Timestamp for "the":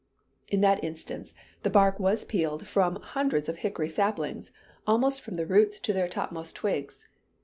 1.61-1.69, 5.35-5.45